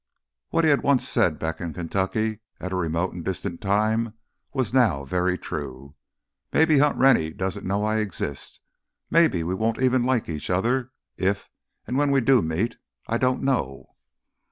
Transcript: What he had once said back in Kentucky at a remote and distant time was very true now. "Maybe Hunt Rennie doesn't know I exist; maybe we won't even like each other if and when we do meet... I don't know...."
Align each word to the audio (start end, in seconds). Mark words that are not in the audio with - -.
What 0.49 0.63
he 0.63 0.71
had 0.71 0.81
once 0.81 1.07
said 1.07 1.37
back 1.37 1.61
in 1.61 1.75
Kentucky 1.75 2.39
at 2.59 2.71
a 2.71 2.75
remote 2.75 3.13
and 3.13 3.23
distant 3.23 3.61
time 3.61 4.15
was 4.51 4.71
very 4.71 5.37
true 5.37 5.93
now. 6.51 6.59
"Maybe 6.59 6.79
Hunt 6.79 6.97
Rennie 6.97 7.31
doesn't 7.33 7.67
know 7.67 7.83
I 7.83 7.97
exist; 7.97 8.61
maybe 9.11 9.43
we 9.43 9.53
won't 9.53 9.79
even 9.79 10.01
like 10.03 10.27
each 10.27 10.49
other 10.49 10.91
if 11.17 11.51
and 11.85 11.99
when 11.99 12.09
we 12.09 12.19
do 12.19 12.41
meet... 12.41 12.77
I 13.07 13.19
don't 13.19 13.43
know...." 13.43 13.93